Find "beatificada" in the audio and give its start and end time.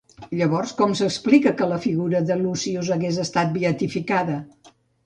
3.61-4.43